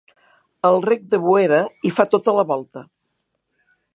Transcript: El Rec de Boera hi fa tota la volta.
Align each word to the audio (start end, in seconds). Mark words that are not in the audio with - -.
El 0.69 0.77
Rec 0.85 1.03
de 1.11 1.19
Boera 1.25 1.59
hi 1.89 1.93
fa 1.99 2.07
tota 2.15 2.37
la 2.39 2.47
volta. 2.55 2.85